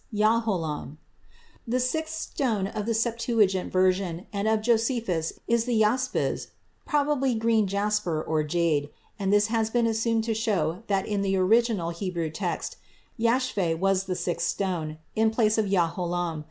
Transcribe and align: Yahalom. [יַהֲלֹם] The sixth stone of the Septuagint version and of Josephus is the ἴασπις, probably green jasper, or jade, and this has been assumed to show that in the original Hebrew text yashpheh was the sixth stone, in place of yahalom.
Yahalom. 0.11 0.97
[יַהֲלֹם] 0.97 0.97
The 1.67 1.79
sixth 1.79 2.19
stone 2.19 2.65
of 2.65 2.87
the 2.87 2.95
Septuagint 2.95 3.71
version 3.71 4.25
and 4.33 4.47
of 4.47 4.63
Josephus 4.63 5.33
is 5.47 5.65
the 5.65 5.79
ἴασπις, 5.81 6.47
probably 6.87 7.35
green 7.35 7.67
jasper, 7.67 8.19
or 8.23 8.43
jade, 8.43 8.89
and 9.19 9.31
this 9.31 9.45
has 9.53 9.69
been 9.69 9.85
assumed 9.85 10.23
to 10.23 10.33
show 10.33 10.81
that 10.87 11.05
in 11.05 11.21
the 11.21 11.37
original 11.37 11.91
Hebrew 11.91 12.31
text 12.31 12.77
yashpheh 13.19 13.77
was 13.77 14.05
the 14.05 14.15
sixth 14.15 14.47
stone, 14.47 14.97
in 15.15 15.29
place 15.29 15.59
of 15.59 15.67
yahalom. 15.67 16.39